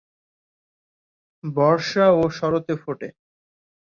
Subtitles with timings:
[1.43, 3.07] বর্ষা ও শরতে ফোটে।